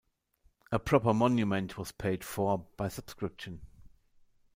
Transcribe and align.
A 0.71 0.79
proper 0.79 1.13
monument 1.13 1.77
was 1.77 1.91
paid 1.91 2.23
for 2.23 2.65
by 2.75 2.87
subscription. 2.87 3.61